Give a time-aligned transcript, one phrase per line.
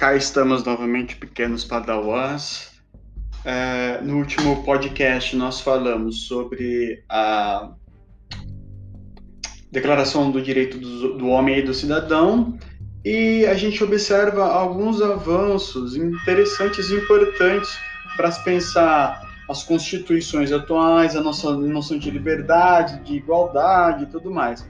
[0.00, 2.70] cá estamos novamente, pequenos padawans.
[3.44, 7.70] É, no último podcast nós falamos sobre a
[9.70, 12.58] Declaração do Direito do, do Homem e do Cidadão
[13.04, 17.70] e a gente observa alguns avanços interessantes e importantes
[18.16, 19.20] para se pensar
[19.50, 24.66] as constituições atuais, a nossa noção de liberdade, de igualdade e tudo mais.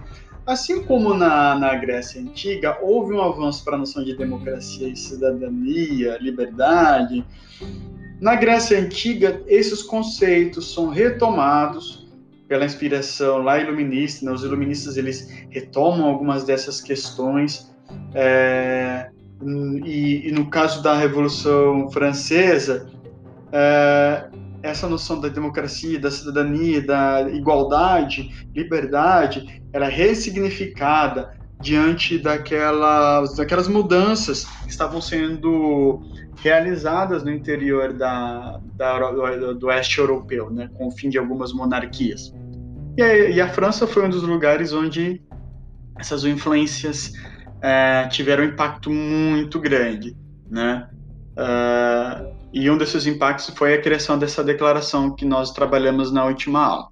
[0.50, 4.96] Assim como na, na Grécia Antiga, houve um avanço para a noção de democracia e
[4.96, 7.24] cidadania, liberdade.
[8.20, 12.04] Na Grécia Antiga, esses conceitos são retomados
[12.48, 14.26] pela inspiração lá iluminista.
[14.26, 14.32] Né?
[14.32, 17.70] Os iluministas eles retomam algumas dessas questões.
[18.12, 19.08] É,
[19.84, 22.90] e, e, no caso da Revolução Francesa,
[23.52, 24.24] é,
[24.62, 33.68] essa noção da democracia, da cidadania, da igualdade, liberdade, ela é ressignificada diante daquelas, daquelas
[33.68, 36.00] mudanças que estavam sendo
[36.36, 41.52] realizadas no interior da, da do, do, oeste europeu, né, com o fim de algumas
[41.52, 42.32] monarquias.
[42.96, 45.22] E a, e a França foi um dos lugares onde
[45.98, 47.12] essas influências
[47.60, 50.16] é, tiveram um impacto muito grande,
[50.50, 50.88] né?
[51.32, 56.64] Uh, e um desses impactos foi a criação dessa declaração que nós trabalhamos na última
[56.64, 56.88] aula.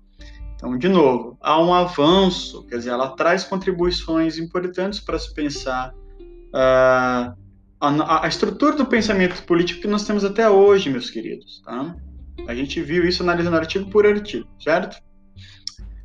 [0.54, 5.94] Então, de novo, há um avanço, quer dizer, ela traz contribuições importantes para se pensar
[6.48, 7.32] uh,
[7.80, 11.62] a, a, estrutura do pensamento político que nós temos até hoje, meus queridos.
[11.64, 11.94] Tá?
[12.48, 15.00] A gente viu isso analisando artigo por artigo, certo?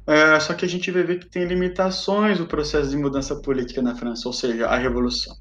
[0.06, 3.82] Uh, só que a gente vai ver que tem limitações o processo de mudança política
[3.82, 5.36] na França, ou seja, a revolução.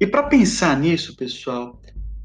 [0.00, 1.80] E para pensar nisso, pessoal,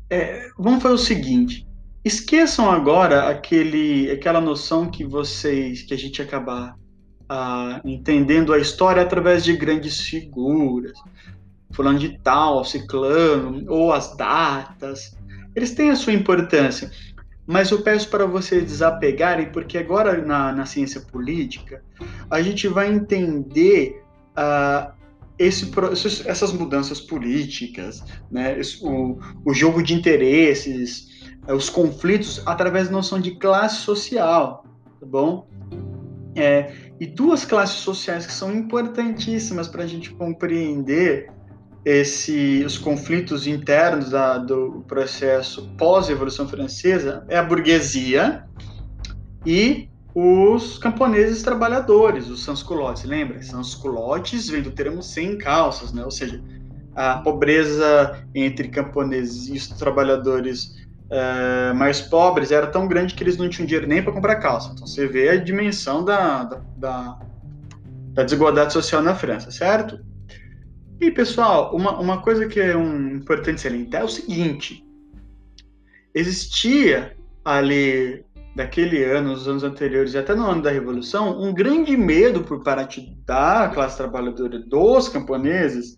[0.10, 1.68] é, vamos fazer o seguinte:
[2.04, 6.76] esqueçam agora aquele, aquela noção que vocês, que a gente acabar
[7.30, 10.94] ah, entendendo a história através de grandes figuras,
[11.72, 15.16] falando de tal, ciclano, ou as datas.
[15.56, 16.92] Eles têm a sua importância,
[17.46, 21.84] mas eu peço para vocês desapegarem, porque agora na, na ciência política
[22.30, 24.04] a gente vai entender
[24.38, 24.92] uh,
[25.38, 25.72] esse,
[26.28, 31.08] essas mudanças políticas, né, o, o jogo de interesses,
[31.48, 34.66] é, os conflitos através da noção de classe social,
[35.00, 35.48] tá bom?
[36.36, 41.32] É, e duas classes sociais que são importantíssimas para a gente compreender
[41.86, 48.46] esse, os conflitos internos da, do processo pós-Revolução Francesa é a burguesia
[49.46, 53.04] e os camponeses trabalhadores, os sansculotes.
[53.04, 53.42] Lembra?
[53.42, 56.04] Sansculotes vem do termo sem calças, né?
[56.04, 56.42] ou seja,
[56.96, 60.76] a pobreza entre camponeses e os trabalhadores
[61.10, 64.72] é, mais pobres era tão grande que eles não tinham dinheiro nem para comprar calça.
[64.74, 67.20] Então você vê a dimensão da, da, da,
[68.14, 70.00] da, desigualdade social na França, certo?
[71.00, 74.86] E pessoal, uma, uma coisa que é um, importante salientar é o seguinte:
[76.14, 78.24] existia ali
[78.56, 82.64] daquele ano, nos anos anteriores e até no ano da Revolução, um grande medo por
[82.64, 85.98] parte da classe trabalhadora dos camponeses,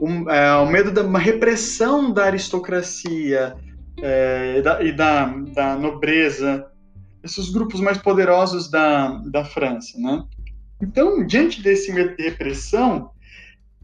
[0.00, 3.54] um, é, o medo da uma repressão da aristocracia
[4.02, 6.66] é, e, da, e da, da, nobreza,
[7.24, 10.22] esses grupos mais poderosos da, da França, né?
[10.82, 13.10] Então, diante desse medo de repressão,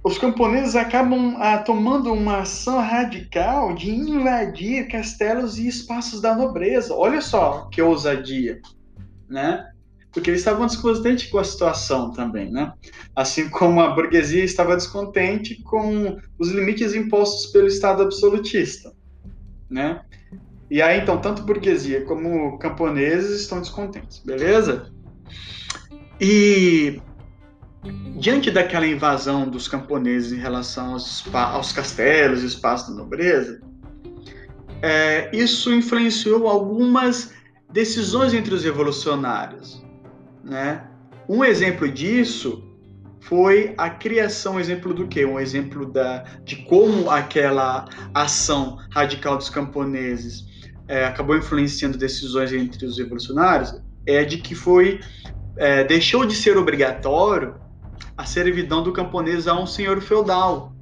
[0.05, 6.93] os camponeses acabam ah, tomando uma ação radical de invadir castelos e espaços da nobreza.
[6.95, 8.61] Olha só que ousadia,
[9.29, 9.69] né?
[10.13, 12.73] Porque eles estavam descontentes com a situação também, né?
[13.15, 18.93] Assim como a burguesia estava descontente com os limites impostos pelo Estado absolutista,
[19.71, 20.03] né?
[20.69, 24.91] E aí, então, tanto burguesia como camponeses estão descontentes, beleza?
[26.21, 27.01] E
[28.17, 33.61] diante daquela invasão dos camponeses em relação aos, aos castelos e espaços da nobreza,
[34.81, 37.33] é, isso influenciou algumas
[37.73, 39.83] decisões entre os revolucionários.
[40.45, 40.85] Né?
[41.29, 42.69] Um exemplo disso
[43.21, 45.25] foi a criação, um exemplo do quê?
[45.25, 50.45] Um exemplo da, de como aquela ação radical dos camponeses
[50.89, 55.01] é, acabou influenciando decisões entre os revolucionários, é de que foi
[55.57, 57.55] é, deixou de ser obrigatório
[58.17, 60.73] a servidão do camponês a um senhor feudal.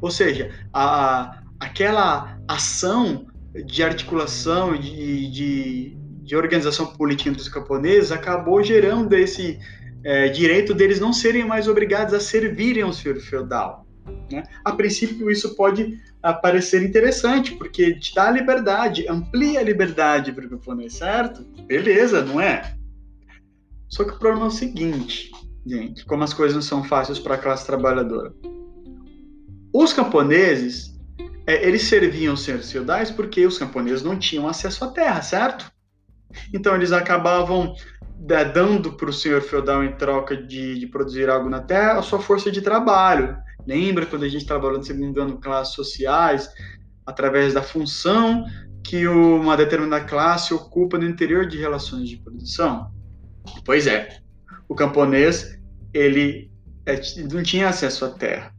[0.00, 3.26] Ou seja, a, aquela ação
[3.64, 9.58] de articulação, de, de, de, organização política entre os camponeses acabou gerando esse
[10.04, 13.86] é, direito deles não serem mais obrigados a servirem ao senhor feudal.
[14.30, 14.42] Né?
[14.64, 15.98] A princípio, isso pode
[16.34, 21.42] parecer interessante, porque te dá liberdade, amplia a liberdade para o camponês, certo?
[21.66, 22.74] Beleza, não é?
[23.88, 25.30] Só que o problema é o seguinte:
[25.66, 28.32] gente, como as coisas não são fáceis para a classe trabalhadora.
[29.72, 30.96] Os camponeses
[31.46, 35.70] é, eles serviam os senhores feudais porque os camponeses não tinham acesso à terra, certo?
[36.52, 37.74] Então eles acabavam
[38.30, 42.02] é, dando para o senhor feudal em troca de, de, produzir algo na terra a
[42.02, 43.36] sua força de trabalho.
[43.64, 46.48] Lembra quando a gente trabalhou no segundo ano classes sociais,
[47.04, 48.44] através da função
[48.82, 52.90] que uma determinada classe ocupa no interior de relações de produção?
[53.64, 54.18] Pois é,
[54.68, 55.55] o camponês
[55.96, 56.50] ele
[56.84, 57.00] é,
[57.32, 58.54] não tinha acesso à terra.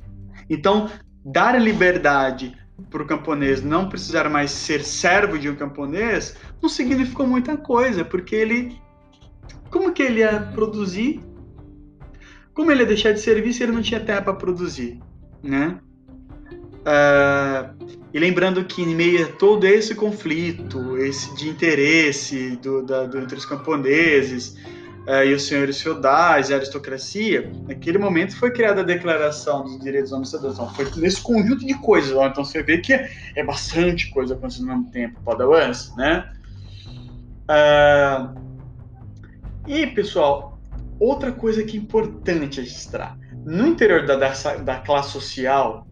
[0.50, 0.90] Então,
[1.24, 2.58] dar liberdade
[2.90, 8.04] para o camponês não precisar mais ser servo de um camponês não significou muita coisa,
[8.06, 8.80] porque ele.
[9.70, 11.22] Como que ele ia produzir?
[12.54, 15.00] Como ele ia deixar de servir se ele não tinha terra para produzir?
[15.44, 15.80] Né?
[16.88, 23.06] Uh, e lembrando que em meio a todo esse conflito, esse de interesse do, da,
[23.06, 24.56] do, entre os camponeses,
[25.26, 30.10] e os senhores feudais e a aristocracia, naquele momento foi criada a Declaração dos Direitos
[30.10, 30.70] do Homem e Cidadão.
[30.74, 32.12] Foi nesse conjunto de coisas.
[32.12, 36.30] Então você vê que é bastante coisa acontecendo ao mesmo tempo, Padawans, né?
[37.50, 38.48] Uh,
[39.66, 40.60] e, pessoal,
[41.00, 43.18] outra coisa que é importante registrar.
[43.46, 45.87] No interior da, da, da classe social,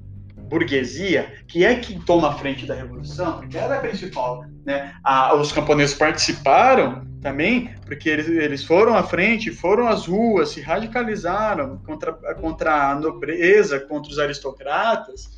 [0.55, 4.93] burguesia, que é que toma a frente da revolução, que era a principal, né?
[5.37, 11.79] Os camponeses participaram também, porque eles, eles foram à frente, foram às ruas, se radicalizaram
[11.85, 15.35] contra, contra a nobreza, contra os aristocratas,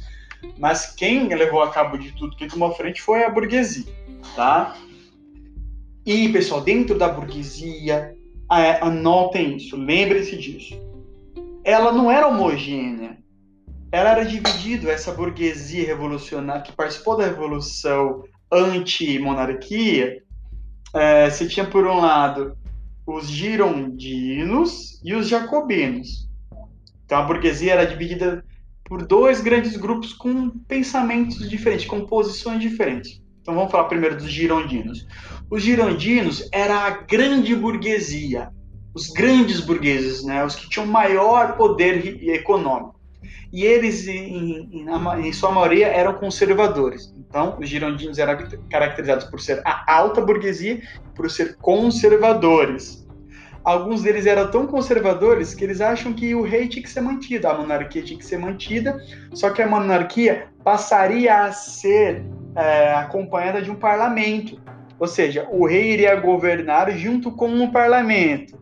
[0.59, 3.91] mas quem levou a cabo de tudo, quem tomou a frente foi a burguesia,
[4.35, 4.75] tá?
[6.05, 8.15] E, pessoal, dentro da burguesia,
[8.81, 10.79] anotem isso, lembrem-se disso.
[11.63, 13.17] Ela não era homogênea,
[13.91, 20.21] ela era dividida, essa burguesia revolucionária que participou da revolução anti-monarquia,
[20.93, 22.57] é, você tinha por um lado
[23.05, 26.27] os girondinos e os jacobinos.
[27.05, 28.43] Então a burguesia era dividida
[28.83, 33.21] por dois grandes grupos com pensamentos diferentes, com posições diferentes.
[33.41, 35.07] Então vamos falar primeiro dos girondinos.
[35.49, 38.49] Os girondinos era a grande burguesia,
[38.93, 42.96] os grandes burgueses, né, os que tinham maior poder econômico
[43.51, 47.13] e eles, em, em, em, sua maioria, eram conservadores.
[47.17, 48.37] Então, os girondinos eram
[48.69, 50.81] caracterizados por ser a alta burguesia,
[51.15, 53.07] por ser conservadores.
[53.63, 57.49] Alguns deles eram tão conservadores que eles acham que o rei tinha que ser mantido,
[57.49, 58.97] a monarquia tinha que ser mantida,
[59.33, 62.23] só que a monarquia passaria a ser
[62.55, 64.57] é, acompanhada de um parlamento.
[64.97, 68.57] Ou seja, o rei iria governar junto com um parlamento.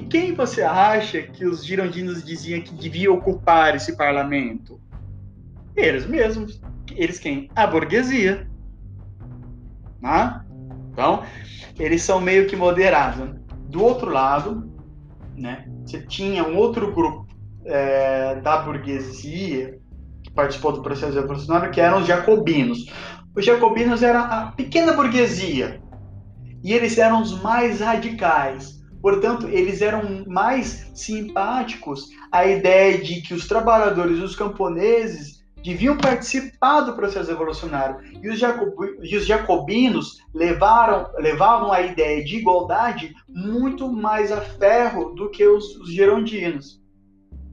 [0.00, 4.80] E quem você acha que os girondinos diziam que devia ocupar esse parlamento?
[5.76, 6.58] Eles mesmos.
[6.96, 7.50] Eles quem?
[7.54, 8.48] A burguesia.
[10.00, 10.42] Né?
[10.90, 11.22] Então,
[11.78, 13.28] eles são meio que moderados.
[13.68, 14.72] Do outro lado,
[15.36, 17.26] né, você tinha um outro grupo
[17.66, 19.78] é, da burguesia
[20.22, 22.86] que participou do processo revolucionário, que eram os jacobinos.
[23.36, 25.78] Os jacobinos eram a pequena burguesia
[26.64, 33.32] e eles eram os mais radicais Portanto, eles eram mais simpáticos à ideia de que
[33.32, 38.00] os trabalhadores, os camponeses, deviam participar do processo revolucionário.
[38.22, 38.40] E os,
[39.02, 45.46] e os jacobinos levaram, levavam a ideia de igualdade muito mais a ferro do que
[45.46, 46.80] os, os gerondinos.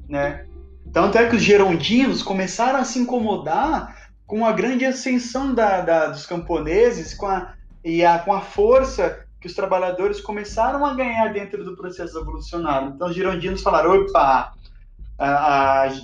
[0.08, 0.46] Né?
[0.92, 6.08] Tanto é que os gerondinos começaram a se incomodar com a grande ascensão da, da,
[6.08, 11.32] dos camponeses com a, e a, com a força que os trabalhadores começaram a ganhar
[11.32, 12.90] dentro do processo evolucionário.
[12.90, 14.54] Então, os girondinos falaram: opa,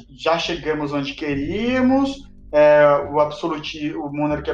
[0.09, 4.53] já chegamos onde queríamos, é, o, absoluti, o monarquia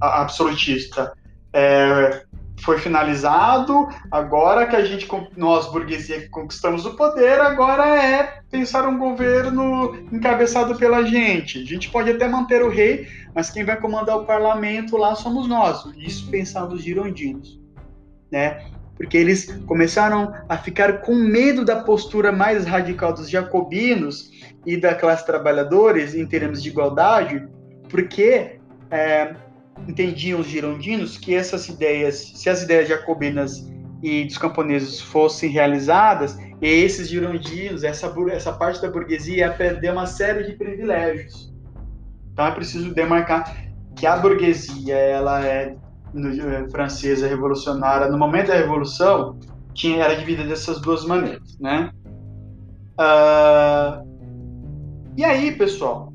[0.00, 1.12] absolutista,
[1.52, 2.24] é,
[2.62, 8.98] foi finalizado, agora que a gente, nós, burguesia, conquistamos o poder, agora é pensar um
[8.98, 11.62] governo encabeçado pela gente.
[11.62, 15.48] A gente pode até manter o rei, mas quem vai comandar o parlamento lá somos
[15.48, 15.84] nós.
[15.96, 17.60] Isso pensando os girondinos,
[18.30, 18.62] né?
[18.96, 24.30] Porque eles começaram a ficar com medo da postura mais radical dos jacobinos
[24.66, 27.48] e da classe trabalhadores em termos de igualdade,
[27.88, 28.58] porque
[28.90, 29.34] é,
[29.86, 33.68] entendiam os girondinos que essas ideias, se as ideias jacobinas
[34.02, 40.06] e dos camponeses fossem realizadas, esses girondinos, essa, essa parte da burguesia ia perder uma
[40.06, 41.52] série de privilégios.
[42.32, 45.76] Então é preciso demarcar que a burguesia, ela é
[46.70, 49.38] francesa revolucionária, no momento da revolução,
[49.74, 51.92] tinha, era dividida dessas duas maneiras, né?
[52.98, 54.10] Uh,
[55.16, 56.09] e aí, pessoal,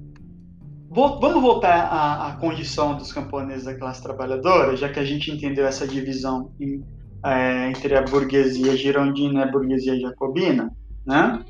[0.95, 5.65] vamos voltar à, à, condição dos camponeses da classe trabalhadora, já que a gente entendeu
[5.65, 6.83] essa divisão em,
[7.23, 10.71] é, entre a burguesia girondina e a burguesia jacobina,
[11.05, 11.43] né?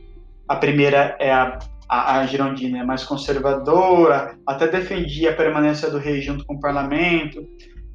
[0.47, 5.97] A primeira é a a, a Girondina é mais conservadora, até defendia a permanência do
[5.97, 7.47] rei junto com o parlamento,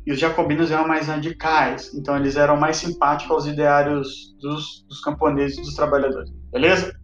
[0.06, 5.00] e os jacobinos eram mais radicais, então eles eram mais simpáticos aos ideários dos, dos
[5.02, 6.94] camponeses e dos trabalhadores, beleza?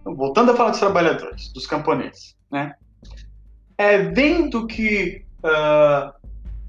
[0.00, 2.74] Então, voltando a falar dos trabalhadores, dos camponeses, né?
[3.76, 6.12] É, vendo que uh,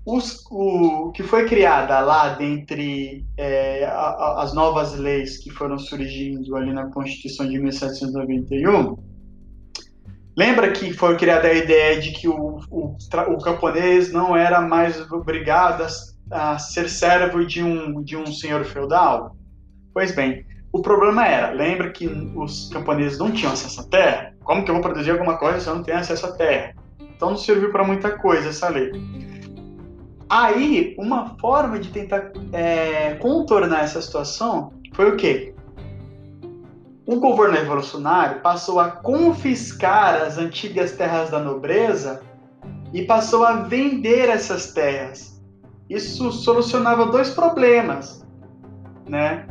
[0.05, 5.79] os, o que foi criada lá dentre é, a, a, as novas leis que foram
[5.79, 8.97] surgindo ali na Constituição de 1791,
[10.38, 12.95] lembra que foi criada a ideia de que o, o,
[13.29, 15.83] o camponês não era mais obrigado
[16.31, 19.35] a, a, ser servo de um, de um senhor feudal?
[19.91, 24.33] Pois bem, o problema era, lembra que os camponeses não tinham acesso à terra?
[24.43, 26.75] Como que eu vou produzir alguma coisa se eu não tenho acesso à terra?
[27.15, 28.91] Então não serviu para muita coisa essa lei.
[30.29, 35.53] Aí, uma forma de tentar é, contornar essa situação foi o quê?
[37.05, 42.22] O governo revolucionário passou a confiscar as antigas terras da nobreza
[42.91, 45.39] e passou a vender essas terras.
[45.88, 48.25] Isso solucionava dois problemas,
[49.07, 49.48] né?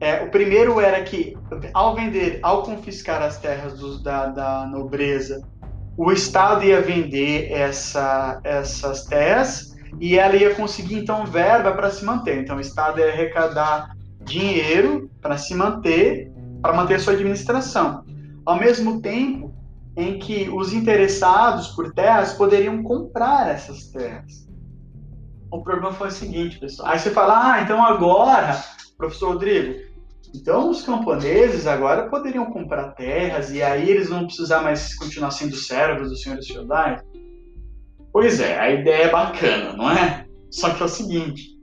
[0.00, 1.36] É, o primeiro era que,
[1.72, 5.46] ao vender, ao confiscar as terras da, da nobreza
[5.96, 12.04] o Estado ia vender essa, essas terras e ela ia conseguir, então, verba para se
[12.04, 12.38] manter.
[12.38, 18.04] Então, o Estado ia arrecadar dinheiro para se manter, para manter a sua administração.
[18.44, 19.54] Ao mesmo tempo
[19.96, 24.48] em que os interessados por terras poderiam comprar essas terras.
[25.50, 26.90] O problema foi o seguinte, pessoal.
[26.90, 28.60] Aí você fala, ah, então agora,
[28.98, 29.83] professor Rodrigo,
[30.34, 35.54] então, os camponeses agora poderiam comprar terras e aí eles não precisar mais continuar sendo
[35.54, 37.00] servos dos senhores feudais?
[38.12, 40.26] Pois é, a ideia é bacana, não é?
[40.50, 41.56] Só que é o seguinte: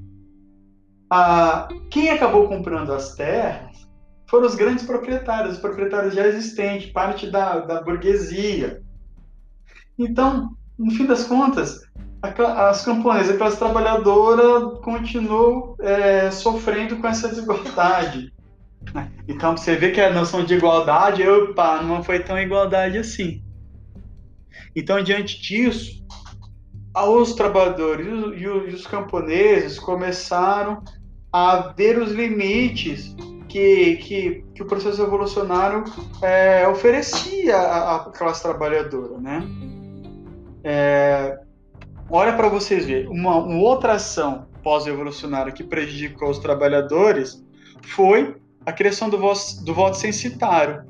[1.09, 3.87] a, quem acabou comprando as terras
[4.29, 8.81] foram os grandes proprietários, os proprietários já existentes, parte da, da burguesia.
[9.99, 10.49] Então,
[10.79, 11.81] no fim das contas,
[12.23, 18.31] as camponesas, a classe trabalhadora continuou é, sofrendo com essa desigualdade.
[19.27, 23.41] Então, você vê que a noção de igualdade, opa, não foi tão igualdade assim.
[24.75, 26.03] Então, diante disso,
[26.95, 28.07] os trabalhadores
[28.37, 30.83] e os camponeses começaram
[31.31, 33.15] a ver os limites
[33.47, 35.83] que, que, que o processo evolucionário
[36.21, 39.43] é, oferecia à, classe trabalhadora, né?
[40.63, 41.39] É,
[42.09, 47.43] olha para vocês verem, uma, uma outra ação pós-evolucionária que prejudicou os trabalhadores
[47.81, 50.83] foi a criação do voto, do voto censitário.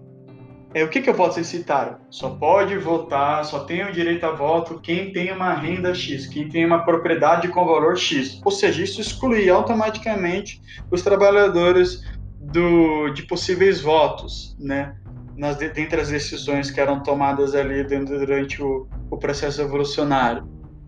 [0.74, 1.98] É, o que, que é o voto censitário?
[2.10, 6.48] Só pode votar, só tem o direito a voto quem tem uma renda X, quem
[6.48, 8.40] tem uma propriedade com valor X.
[8.44, 12.02] Ou seja, isso exclui automaticamente os trabalhadores
[12.40, 14.96] do, de possíveis votos, né?
[15.36, 20.48] Nas, dentre as decisões que eram tomadas ali durante o, o processo evolucionário,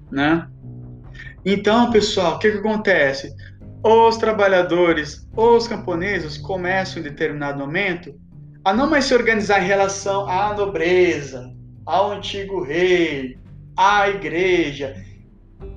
[0.09, 0.47] né?
[1.45, 3.35] Então, pessoal, o que, que acontece?
[3.83, 8.17] Os trabalhadores, os camponeses começam em determinado momento
[8.63, 11.53] a não mais se organizar em relação à nobreza,
[11.85, 13.37] ao antigo rei,
[13.75, 14.95] à igreja.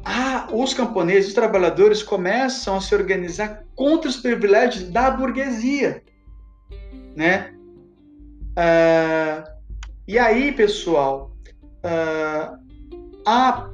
[0.04, 6.00] Ah, os camponeses, os trabalhadores começam a se organizar contra os privilégios da burguesia,
[7.16, 7.52] né?
[8.54, 9.42] Ah,
[10.06, 11.32] e aí, pessoal,
[11.82, 12.56] ah,
[13.26, 13.68] a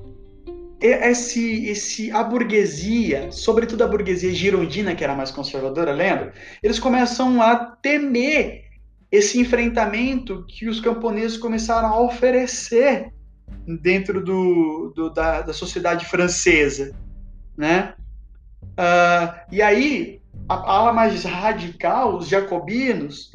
[0.82, 6.32] esse, esse, a burguesia, sobretudo a burguesia girondina, que era mais conservadora, lembra?
[6.62, 8.64] Eles começam a temer
[9.10, 13.12] esse enfrentamento que os camponeses começaram a oferecer
[13.80, 16.94] dentro do, do da, da, sociedade francesa,
[17.56, 17.94] né?
[18.62, 23.32] Uh, e aí, a, ala mais radical, os jacobinos,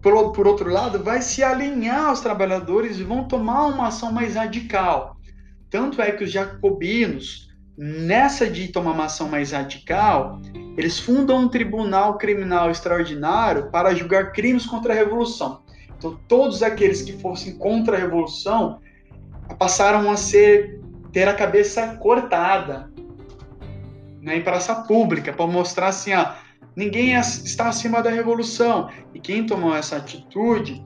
[0.00, 4.34] por, por outro lado, vai se alinhar aos trabalhadores e vão tomar uma ação mais
[4.34, 5.15] radical.
[5.70, 10.40] Tanto é que os jacobinos, nessa de tomar uma ação mais radical,
[10.76, 15.62] eles fundam um tribunal criminal extraordinário para julgar crimes contra a revolução.
[15.96, 18.80] Então, todos aqueles que fossem contra a revolução
[19.58, 20.80] passaram a ser
[21.12, 22.90] ter a cabeça cortada
[24.20, 26.34] né, em praça pública para mostrar assim, ó,
[26.74, 28.90] ninguém está acima da revolução.
[29.14, 30.84] E quem tomou essa atitude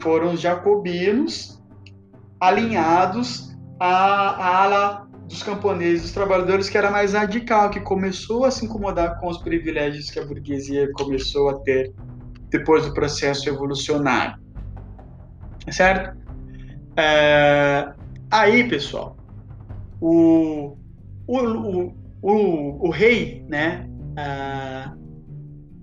[0.00, 1.60] foram os jacobinos
[2.38, 3.51] alinhados
[3.82, 8.64] a, a ala dos camponeses, dos trabalhadores, que era mais radical, que começou a se
[8.64, 11.92] incomodar com os privilégios que a burguesia começou a ter
[12.48, 14.40] depois do processo evolucionário.
[15.68, 16.16] Certo?
[16.96, 17.92] É,
[18.30, 19.16] aí, pessoal,
[20.00, 20.76] o,
[21.26, 23.88] o, o, o, o rei, né,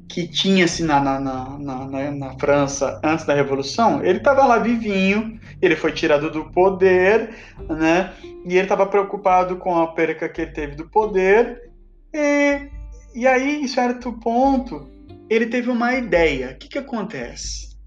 [0.09, 5.39] que tinha-se na, na, na, na, na França antes da Revolução, ele estava lá vivinho,
[5.61, 7.29] ele foi tirado do poder,
[7.69, 8.11] né?
[8.43, 11.69] E ele estava preocupado com a perca que ele teve do poder.
[12.11, 12.69] E,
[13.13, 14.89] e aí, em certo ponto,
[15.29, 16.51] ele teve uma ideia.
[16.51, 17.77] O que, que acontece?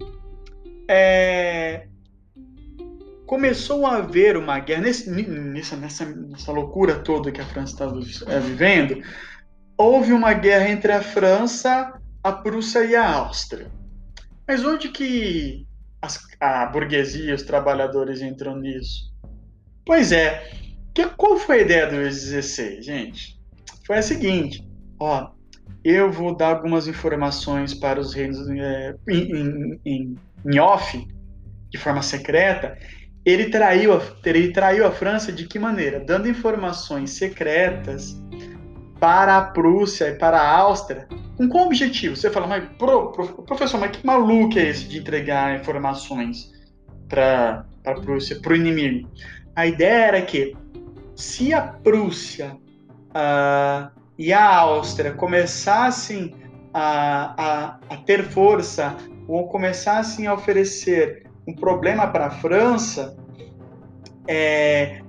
[0.88, 1.88] É,
[3.26, 7.98] começou a haver uma guerra, nesse, nessa, nessa, nessa loucura toda que a França estava
[8.32, 9.02] é, vivendo,
[9.76, 13.70] houve uma guerra entre a França a Prússia e a Áustria.
[14.46, 15.66] Mas onde que
[16.40, 19.12] a burguesia, os trabalhadores entram nisso?
[19.84, 20.50] Pois é,
[20.94, 23.40] que, qual foi a ideia do Luís XVI, gente?
[23.86, 24.66] Foi a seguinte,
[24.98, 25.30] ó,
[25.84, 28.94] eu vou dar algumas informações para os reinos é,
[29.84, 31.06] em off,
[31.70, 32.76] de forma secreta,
[33.24, 36.00] ele traiu, a, ele traiu a França de que maneira?
[36.00, 38.16] Dando informações secretas
[39.02, 42.14] para a Prússia e para a Áustria com qual objetivo?
[42.14, 46.52] Você fala, mas pro, pro, professor, mas que maluco é esse de entregar informações
[47.08, 49.10] para a Prússia, para o inimigo?
[49.56, 50.56] A ideia era que
[51.16, 52.56] se a Prússia
[53.08, 56.32] uh, e a Áustria começassem
[56.72, 63.16] a, a, a ter força ou começassem a oferecer um problema para a França,
[64.28, 65.02] é,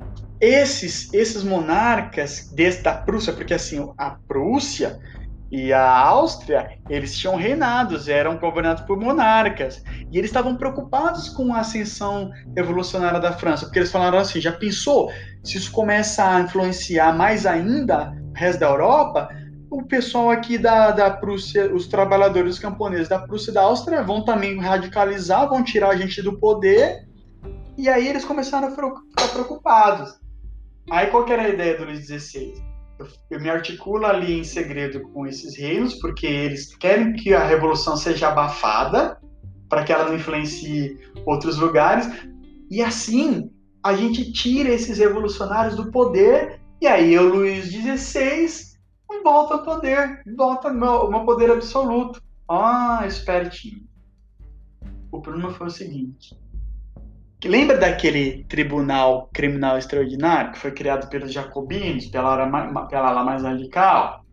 [0.43, 4.99] esses, esses monarcas desde da Prússia, porque assim, a Prússia
[5.49, 9.81] e a Áustria, eles tinham reinados, eram governados por monarcas.
[10.11, 14.51] E eles estavam preocupados com a ascensão evolucionária da França, porque eles falaram assim: já
[14.51, 15.09] pensou
[15.43, 19.29] se isso começa a influenciar mais ainda o resto da Europa?
[19.69, 24.25] O pessoal aqui da, da Prússia, os trabalhadores camponeses da Prússia e da Áustria vão
[24.25, 27.07] também radicalizar, vão tirar a gente do poder.
[27.77, 30.22] E aí eles começaram a ficar preocupados.
[30.89, 32.53] Aí qual que era a ideia do Luís XVI?
[33.29, 37.97] eu me articulo ali em segredo com esses reinos, porque eles querem que a revolução
[37.97, 39.19] seja abafada,
[39.67, 42.07] para que ela não influencie outros lugares,
[42.69, 43.49] e assim
[43.83, 48.73] a gente tira esses revolucionários do poder, e aí o Luís XVI
[49.23, 52.21] volta ao poder, volta ao meu poder absoluto.
[52.47, 53.83] Ah, espertinho.
[55.11, 56.37] O problema foi o seguinte:
[57.45, 64.23] Lembra daquele tribunal criminal extraordinário que foi criado pelos jacobinos, pela ala, pela mais radical?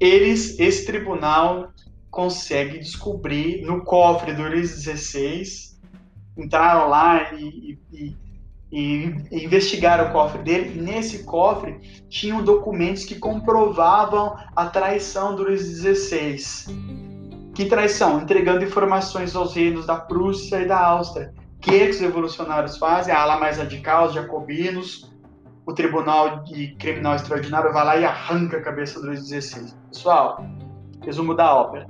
[0.00, 1.68] Eles, esse tribunal
[2.10, 5.42] consegue descobrir no cofre do Luís XVI,
[6.38, 8.16] entraram lá e, e,
[8.72, 15.36] e, e investigaram o cofre dele, e nesse cofre tinham documentos que comprovavam a traição
[15.36, 16.38] do Luís XVI.
[17.54, 18.20] Que traição?
[18.20, 21.32] Entregando informações aos reinos da Prússia e da Áustria
[21.64, 23.12] que os revolucionários fazem?
[23.12, 25.10] A ala mais radical, os jacobinos,
[25.64, 29.72] o Tribunal de Criminal Extraordinário vai lá e arranca a cabeça do Luís XVI.
[29.88, 30.44] Pessoal,
[31.02, 31.86] resumo da ópera.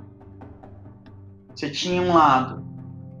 [1.53, 2.63] Você tinha um lado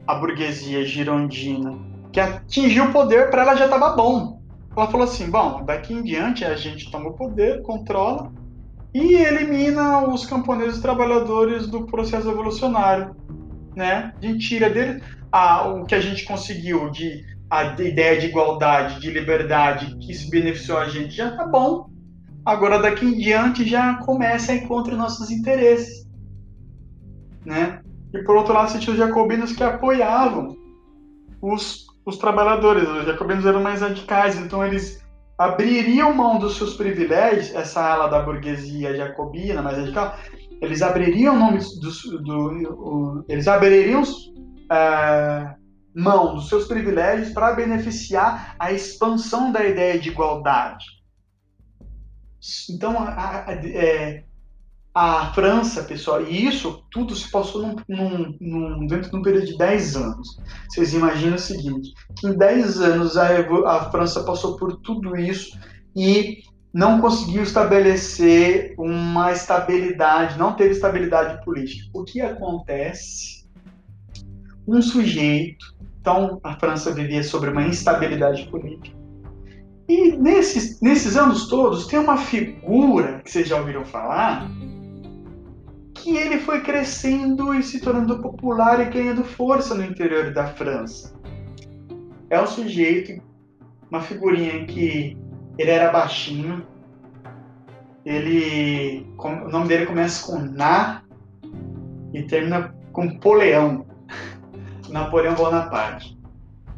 [0.07, 1.77] a burguesia girondina
[2.11, 4.39] que atingiu o poder, para ela já estava bom.
[4.75, 8.31] Ela falou assim: bom, daqui em diante a gente toma o poder, controla
[8.93, 13.13] e elimina os camponeses trabalhadores do processo evolucionário.
[13.75, 14.13] Né?
[14.17, 15.01] A gente tira dele
[15.35, 20.29] a, o que a gente conseguiu de a ideia de igualdade, de liberdade que se
[20.29, 21.89] beneficiou a gente já tá bom.
[22.45, 26.07] Agora daqui em diante já começa a encontrar nossos interesses,
[27.45, 27.81] né?
[28.13, 30.55] E por outro lado, você tinha os jacobinos que apoiavam
[31.41, 32.87] os, os trabalhadores.
[32.87, 35.03] Os jacobinos eram mais radicais, então eles
[35.37, 40.17] abririam mão dos seus privilégios, essa ala da burguesia jacobina mais radical,
[40.61, 44.01] eles abririam nome do, do, do, eles abririam
[44.71, 45.55] é,
[45.93, 50.85] mão dos seus privilégios para beneficiar a expansão da ideia de igualdade.
[52.69, 54.23] Então, a, a, é,
[54.93, 59.47] a França, pessoal, e isso tudo se passou num, num, num, dentro de um período
[59.47, 60.39] de 10 anos.
[60.69, 63.27] Vocês imaginam o seguinte: que em 10 anos a,
[63.67, 65.57] a França passou por tudo isso
[65.95, 71.89] e não conseguiu estabelecer uma estabilidade, não teve estabilidade política.
[71.93, 73.34] O que acontece
[74.67, 75.75] um sujeito.
[75.99, 78.95] Então, a França vivia sobre uma instabilidade política.
[79.87, 84.49] E nesses, nesses anos todos, tem uma figura que vocês já ouviram falar,
[85.93, 91.13] que ele foi crescendo e se tornando popular e ganhando força no interior da França.
[92.29, 93.21] É um sujeito,
[93.89, 95.17] uma figurinha que
[95.57, 96.65] ele era baixinho,
[98.05, 101.01] ele, o nome dele começa com Na
[102.13, 103.85] e termina com Poleão.
[104.95, 106.17] Napoleão Bonaparte.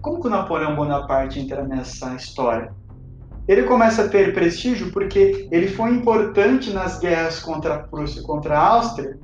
[0.01, 2.73] Como que o Napoleão Bonaparte entra nessa história?
[3.47, 8.23] Ele começa a ter prestígio porque ele foi importante nas guerras contra a Prússia e
[8.23, 9.17] contra a Áustria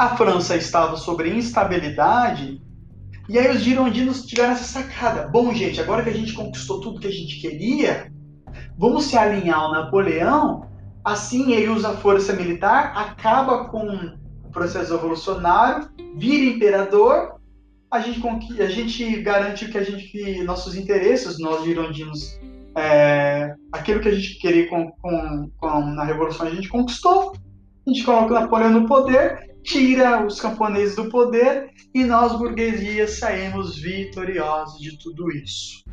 [0.00, 2.62] a França estava sobre instabilidade,
[3.28, 5.28] e aí os girondinos tiveram essa sacada.
[5.28, 8.10] Bom, gente, agora que a gente conquistou tudo que a gente queria,
[8.78, 10.66] vamos se alinhar ao Napoleão,
[11.04, 17.39] assim ele usa a força militar, acaba com o processo revolucionário, vira imperador,
[17.90, 22.38] a gente, a gente garante que a gente que nossos interesses, nós girondinos,
[22.76, 27.32] é, aquilo que a gente queria com, com, com, na Revolução a gente conquistou,
[27.86, 33.76] a gente coloca Napoleão no poder, tira os camponeses do poder e nós, burguesias, saímos
[33.76, 35.84] vitoriosos de tudo isso,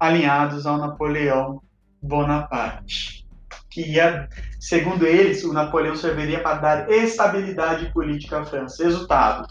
[0.00, 1.60] alinhados ao Napoleão
[2.02, 3.26] Bonaparte.
[3.70, 8.82] Que ia, segundo eles, o Napoleão serviria para dar estabilidade política à França.
[8.82, 9.46] Resultado: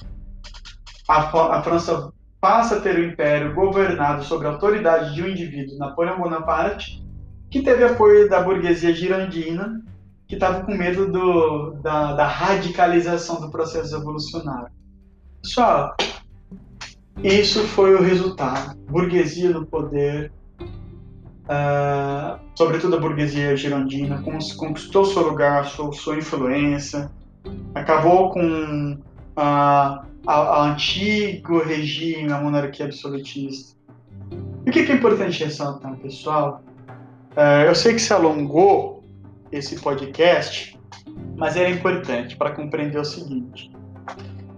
[1.07, 5.77] a, a França passa a ter o império governado sob a autoridade de um indivíduo,
[5.77, 7.03] Napoleão Bonaparte,
[7.49, 9.81] que teve apoio da burguesia girondina
[10.27, 14.69] que estava com medo do, da, da, radicalização do processo evolucionário.
[15.41, 15.95] Pessoal,
[17.23, 18.77] isso foi o resultado.
[18.89, 27.09] Burguesia no poder, uh, sobretudo a burguesia girondina, conquistou seu lugar, sua, sua influência,
[27.73, 28.99] acabou com
[29.37, 33.77] uh, o antigo regime, a monarquia absolutista.
[34.65, 36.61] E o que é importante ressaltar, pessoal?
[37.31, 39.03] Uh, eu sei que se alongou
[39.51, 40.77] esse podcast,
[41.37, 43.71] mas ele é importante para compreender o seguinte,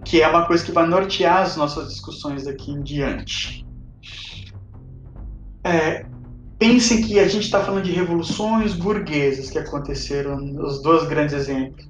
[0.04, 3.64] que é uma coisa que vai nortear as nossas discussões daqui em diante.
[5.62, 6.04] É,
[6.58, 11.88] pensem que a gente está falando de revoluções burguesas que aconteceram, os dois grandes exemplos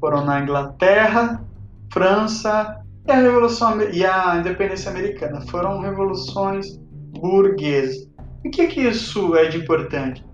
[0.00, 1.44] foram na Inglaterra,
[1.92, 5.40] França e a Revolução e a Independência Americana.
[5.42, 6.78] Foram revoluções
[7.18, 8.08] burguesas.
[8.44, 10.24] O que, que isso é de importante?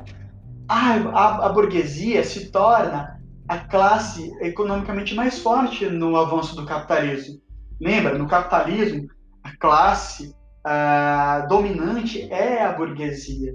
[0.69, 7.41] a, a, a burguesia se torna a classe economicamente mais forte no avanço do capitalismo.
[7.81, 9.09] Lembra, no capitalismo,
[9.45, 10.35] a classe
[10.67, 13.55] uh, dominante é a burguesia.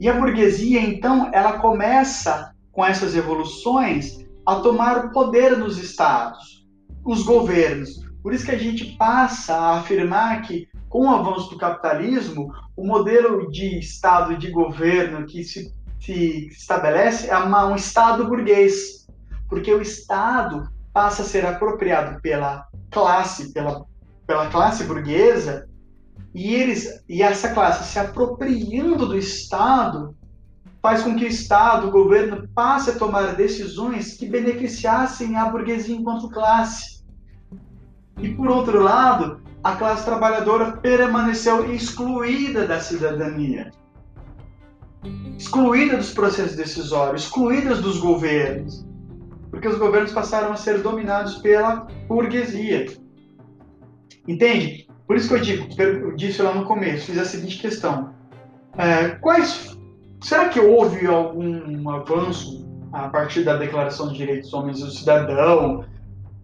[0.00, 6.66] E a burguesia, então, ela começa com essas evoluções a tomar o poder nos estados,
[7.04, 8.05] os governos.
[8.26, 12.84] Por isso que a gente passa a afirmar que, com o avanço do capitalismo, o
[12.84, 19.06] modelo de estado de governo que se se estabelece é um Estado burguês,
[19.48, 23.86] porque o Estado passa a ser apropriado pela classe, pela,
[24.26, 25.68] pela classe burguesa,
[26.34, 30.16] e eles e essa classe se apropriando do Estado
[30.82, 35.94] faz com que o Estado, o governo, passe a tomar decisões que beneficiassem a burguesia
[35.94, 36.95] enquanto classe.
[38.18, 43.70] E por outro lado, a classe trabalhadora permaneceu excluída da cidadania
[45.36, 48.86] excluídas dos processos decisórios, excluídas dos governos,
[49.50, 52.86] porque os governos passaram a ser dominados pela burguesia.
[54.26, 54.88] Entende?
[55.06, 58.12] Por isso que eu digo, eu disse lá no começo, fiz a seguinte questão:
[58.76, 59.78] é, quais,
[60.20, 65.84] será que houve algum avanço a partir da Declaração dos Direitos dos Homens do Cidadão,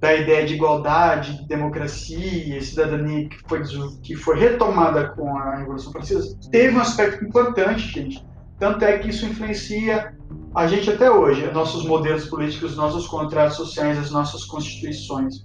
[0.02, 3.62] da ideia de igualdade, de democracia, cidadania que foi,
[4.02, 6.36] que foi retomada com a Revolução Francesa?
[6.50, 10.16] Teve um aspecto importante, gente tanto é que isso influencia
[10.54, 15.44] a gente até hoje, nossos modelos políticos, nossos contratos sociais, as nossas constituições.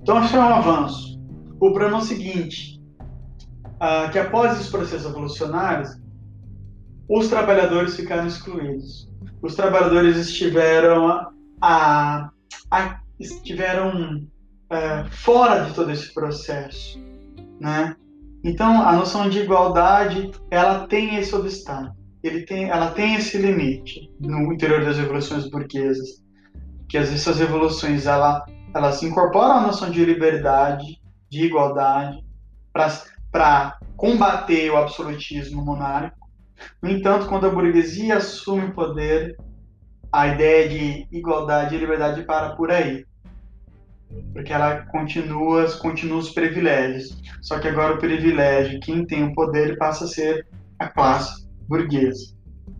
[0.00, 1.20] Então, isso é um avanço.
[1.56, 2.80] O problema é o seguinte,
[3.74, 5.90] uh, que após os processos evolucionários,
[7.08, 9.10] os trabalhadores ficaram excluídos.
[9.42, 11.28] Os trabalhadores estiveram,
[11.60, 12.30] a,
[12.70, 14.26] a, estiveram
[14.72, 16.98] uh, fora de todo esse processo,
[17.60, 17.94] né?
[18.42, 24.10] Então, a noção de igualdade, ela tem esse obstáculo, ele tem, ela tem esse limite
[24.18, 26.24] no interior das revoluções burguesas,
[26.88, 32.24] que essas revoluções, ela, elas incorporam a noção de liberdade, de igualdade,
[32.72, 36.28] para combater o absolutismo monárquico.
[36.82, 39.36] No entanto, quando a burguesia assume o poder,
[40.10, 43.04] a ideia de igualdade e liberdade para por aí
[44.32, 47.20] porque ela continua, continua os privilégios.
[47.40, 50.46] Só que agora o privilégio, quem tem o poder, passa a ser
[50.78, 52.34] a classe burguesa.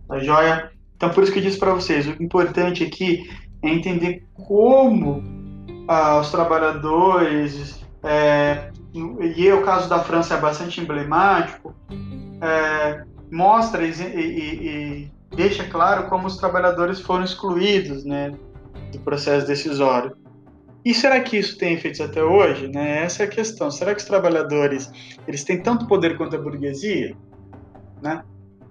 [0.07, 0.71] Tá joia?
[0.95, 3.29] Então, por isso que eu disse para vocês, o importante aqui
[3.63, 5.23] é entender como
[5.87, 11.73] ah, os trabalhadores, é, e o caso da França é bastante emblemático,
[12.41, 18.31] é, mostra e, e, e, deixa claro como os trabalhadores foram excluídos né,
[18.91, 20.15] do processo decisório.
[20.83, 22.67] E será que isso tem efeitos até hoje?
[22.67, 23.03] Né?
[23.03, 23.69] Essa é a questão.
[23.69, 24.91] Será que os trabalhadores
[25.27, 27.15] eles têm tanto poder quanto a burguesia?
[28.01, 28.23] Né?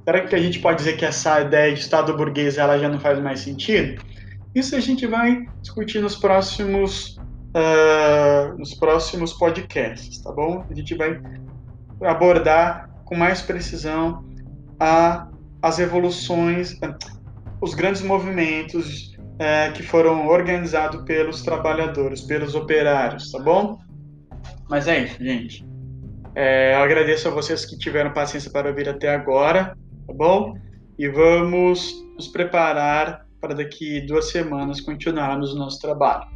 [0.05, 2.99] Será que a gente pode dizer que essa ideia de Estado burguês ela já não
[2.99, 4.03] faz mais sentido?
[4.55, 7.17] Isso a gente vai discutir nos próximos,
[7.55, 10.67] uh, nos próximos podcasts, tá bom?
[10.69, 11.21] A gente vai
[12.03, 14.25] abordar com mais precisão
[14.81, 15.29] a,
[15.63, 16.77] as evoluções,
[17.61, 19.10] os grandes movimentos
[19.41, 23.79] uh, que foram organizados pelos trabalhadores, pelos operários, tá bom?
[24.69, 25.65] Mas é isso, gente.
[26.35, 29.77] É, eu agradeço a vocês que tiveram paciência para ouvir até agora,
[30.07, 30.55] tá bom?
[30.99, 36.29] E vamos nos preparar para daqui duas semanas continuarmos o nosso trabalho.